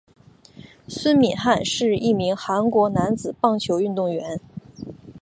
[0.87, 4.39] 孙敏汉是一名韩国男子棒球运动员。